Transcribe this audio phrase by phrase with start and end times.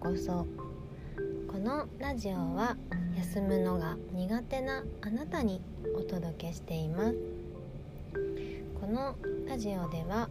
[0.00, 0.46] こそ。
[1.50, 2.76] このラジオは
[3.16, 5.60] 休むのが苦手なあなたに
[5.96, 7.16] お届けしています。
[8.80, 9.16] この
[9.48, 10.28] ラジオでは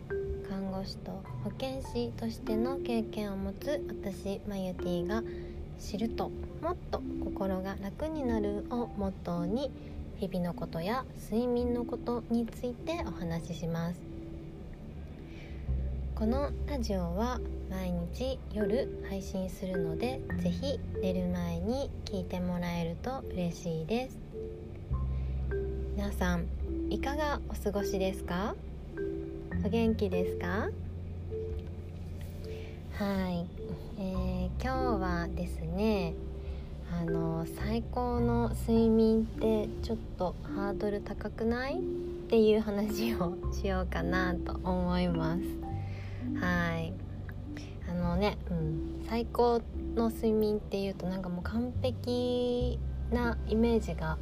[0.48, 5.22] 看護師と保健師としての経験を持つ私マユティが
[5.78, 6.32] 知ると
[6.62, 9.70] もっと心が楽になるをモットーに
[10.16, 14.00] 日々のことや睡眠のことについてお話しします。
[16.16, 24.18] このラジオは毎日夜配信するのでぜひ寝る前に聞いてもらえると嬉しいです。
[25.96, 26.46] 皆さん
[26.90, 28.56] いかがお過ごしですか？
[29.66, 30.70] お元気ですか？
[32.94, 33.46] はい、
[34.00, 36.14] えー、今日はですね
[36.92, 41.76] あの最高の睡眠ってちょっとハードル高くない？
[41.78, 45.42] っていう話をしようかなと思います。
[46.40, 46.77] はい。
[48.08, 49.62] のね、うん、最高
[49.96, 52.80] の睡眠っていうとなんかもう完璧
[53.12, 54.18] なイメージが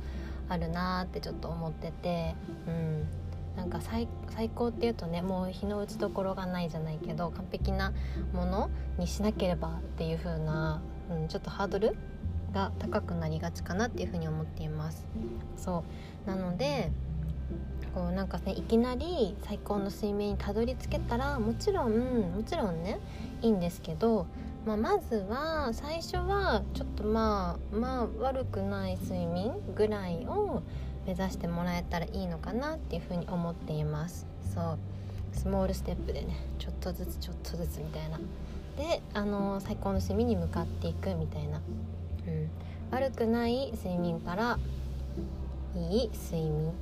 [0.49, 2.35] あるなってちょっと思ってて、
[2.67, 3.07] うん、
[3.55, 4.07] なんか最
[4.53, 7.93] 高っていうとねもう日の打ちどころがないじゃないけど完璧な
[8.33, 11.95] ものにしなければっていう風な、うん、ちょっとハードル
[12.53, 15.05] が高くなりがちかなっていうふうに思っています。
[15.57, 15.83] そ
[16.25, 16.29] う。
[16.29, 16.91] なので
[17.95, 21.93] こうなんかねいきなり最高の睡眠にたどり着けたらもちろん
[22.35, 22.99] もちろんね
[23.41, 24.27] いいんですけど、
[24.65, 30.61] まあ、まずは最初はちょっとまあまあ悪くない睡眠ぐらいを
[31.07, 34.27] 目指してもらえたらいいのかなっていうふうに思っています。
[34.53, 34.79] そう。
[35.31, 38.19] スモールステップでねちょっとずつちょっとずつみたいな。
[38.77, 41.61] であの最高の睡眠に向かっていくみたいな。
[42.27, 42.49] うん、
[42.91, 44.59] 悪くない睡眠から
[45.75, 46.73] いい睡眠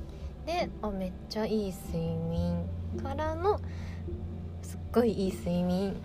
[0.46, 2.64] であめっちゃいい睡眠
[3.02, 3.60] からの
[4.62, 5.96] すっごいいい睡眠。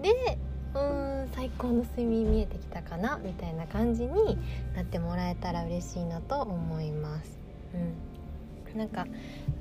[0.00, 0.38] で
[0.74, 3.18] うん最高の睡眠見えてきたかな？
[3.24, 4.38] みたいな感じに
[4.74, 7.38] なってもらえたら嬉しいなと思います。
[7.74, 8.78] うん。
[8.78, 9.06] なんか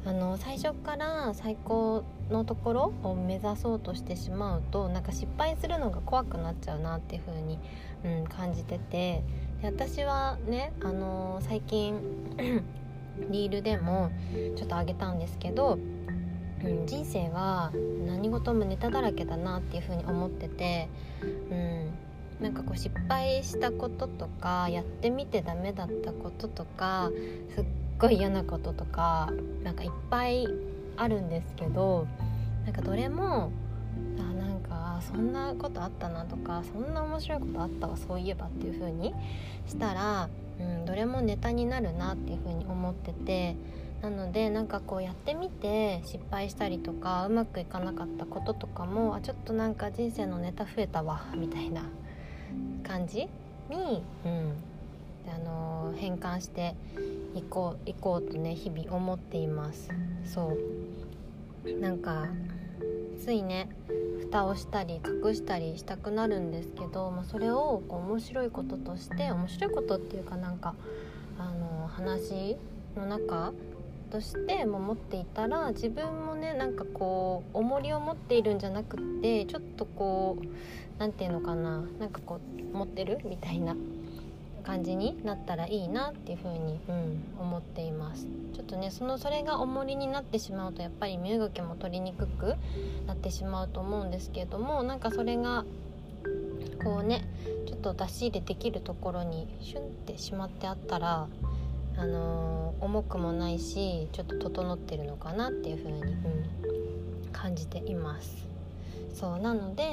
[0.05, 7.59] あの最初から最高のところを目指そうとしてしまうとなんか失敗するのが怖くなっちゃうなっていう風に、
[8.03, 9.23] うん、感じてて。
[9.61, 11.95] で私はね、あの最近
[13.29, 14.11] リールでも
[14.55, 15.77] ちょっと上げたんですけど、
[16.63, 17.71] うん、人生は
[18.07, 20.89] 何事もネタだらけだなっていう風に思ってて、
[21.21, 21.93] うん、
[22.41, 27.11] なんかこう失敗したこととかやってみてダメだったこととか
[27.55, 27.65] すっ
[27.99, 29.29] ごい嫌なこととか
[29.63, 30.47] なんかいっぱい
[30.97, 32.07] あるんですけど
[32.65, 33.51] なんかどれも
[34.19, 39.13] あなんかそんなことあったなとかそんな面白いことあったわそういえばっていう風に
[39.67, 43.55] したら、うん、どれもネタになるなっていう風に思ってて
[44.01, 51.83] なのでなんかこうやってみて失敗したりとかうまくいかなかったこととかもあちょっとなんか人生のネタ増えたわみたいな
[52.83, 53.29] 感じ
[53.69, 54.53] に、うん、
[55.33, 56.75] あの変換して
[57.33, 59.89] いこういこうとね日々思っています。
[60.25, 60.53] そ
[61.65, 61.79] う。
[61.79, 62.27] なんか
[63.23, 63.69] ついね
[64.19, 70.75] 蓋をしたり隠したりしたくなるんですけど、まあ、それをこう面白いこととして面白いことっていうかなんか
[71.39, 72.57] あの話
[72.97, 73.53] の中
[74.11, 80.45] としても持っていたら自分もねなんかこう重りを持っているんじゃなくってちょっとこう
[80.99, 82.41] 何て言うのかななんかこ
[82.73, 83.73] う持ってるみたいな
[84.63, 88.27] 感じになったらいいなっていう風に、うん、思っています。
[88.53, 92.55] ちょっとねそのそれが重りになってしまうとやっぱり身動きも取りにくく
[93.05, 95.65] なってしまうと思うんですけれどもなんかそれが
[96.83, 97.27] こうね
[97.67, 101.27] ちょっと出し入れできるところにシュンってしまってあったら
[101.95, 108.47] あのー、重くもないしちょっと整ってるのかなっていう風に、うん、感じています。
[109.13, 109.83] そうなので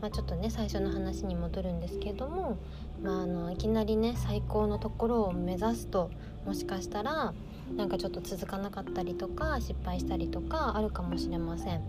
[0.00, 2.58] まあ、ちょっとね最初の話に戻るんですけれども、
[3.02, 6.10] まあ、あのいきなりね最高のところを目指すと
[6.46, 7.34] もしかしたら
[7.76, 11.82] なんかちょっと続かなかったりとか失敗したりとかあるかもしれません。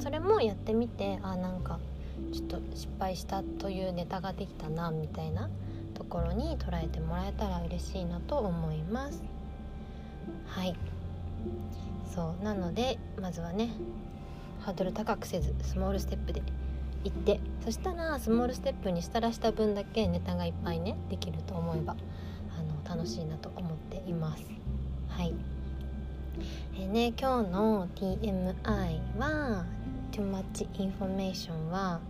[0.00, 1.78] それもやってみてあなんか
[2.32, 5.48] ちょっと失敗したというネタができたなみたいな
[5.94, 9.22] ところに捉えてもらえたら嬉しいなと思います。
[10.46, 10.76] はい。
[12.14, 12.44] そう。
[12.44, 13.70] なのでまずはね
[14.60, 16.42] ハードル高くせずスモールステップで
[17.04, 21.96] 行ってそしたらスモールステップにしたらした分だけネタがいっぱいねできると思えば
[22.58, 24.44] あの楽しいなと思っています。
[25.08, 25.34] はい。
[26.74, 29.64] えー、ね今日の TMI は
[30.12, 32.00] Too Much Information は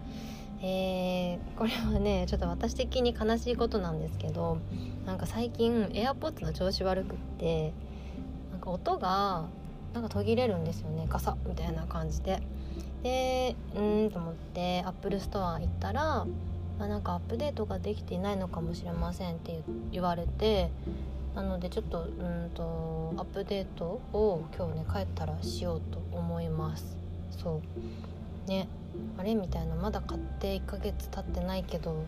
[0.62, 4.58] えー、これはねちょっと私的に悲しいことなんですけど
[5.06, 7.72] なんか最近 AirPods の調子悪くって
[8.50, 9.46] なんか音が
[9.94, 12.42] なんか途切れるんですよねガサッみたいな感じで。
[13.02, 16.26] でうんと思ってアップルストア行ったら
[16.80, 19.62] まあ、なんかアップデートができていないのかもしれませんって
[19.92, 20.70] 言われて
[21.34, 26.96] なのでちょっとうんとアップデートを今日ね帰ったらしようと思います。
[27.30, 27.60] そ
[28.46, 28.50] う。
[28.50, 28.66] ね。
[29.18, 32.04] あれみたいなまだ買って1ヶ月経ってないけど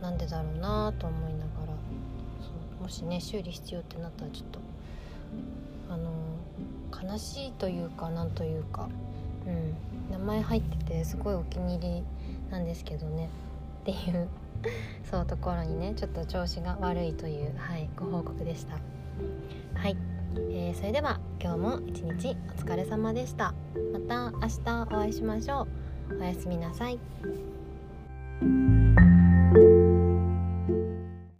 [0.00, 1.48] なんでだろうなと思いながら。
[2.40, 2.50] そ
[2.80, 2.82] う。
[2.82, 4.58] もしね修理必要ってなったらちょっと
[5.90, 8.88] あの悲しいというかなんというか。
[9.46, 9.74] うん。
[10.20, 12.04] 前入っててすごいお気に入り
[12.50, 13.28] なんですけどね。
[13.80, 14.28] っていう
[15.10, 18.74] そうところにねちょっと調子が悪いという、はい、ご報告でした。
[19.74, 19.96] はい、
[20.50, 23.54] えー、それでは今日も一日お疲れ様でした。
[23.92, 25.66] また明日お会いしましょ
[26.10, 26.20] う。
[26.20, 26.98] おやすみなさい。